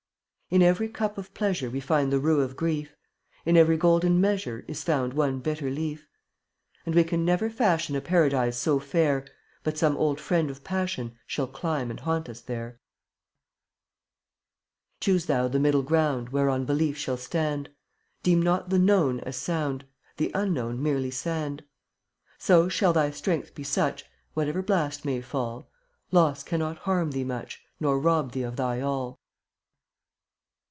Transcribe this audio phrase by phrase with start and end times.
[0.53, 2.93] 32 In every cup of pleasure We find the rue of grief;
[3.45, 6.05] In every golden measure Is found one bitter leaf;
[6.85, 9.25] And we can never fashion A paradise so fair,
[9.63, 12.71] But some old friend of passion Shall climb and haunt us there.
[14.99, 17.69] 0Utt<£ 33 Choose thou the middle ground (fVftAt Whereon belief shall stand;
[18.21, 21.63] „Deem not the Known as sound, (J>£/ The Unknown merely sand;
[22.37, 25.69] So shall thy strength be such, Whatever blast may fall,
[26.11, 29.17] Loss cannot harm thee much Nor rob thee of thy all.